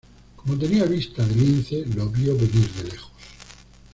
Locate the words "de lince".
1.23-1.85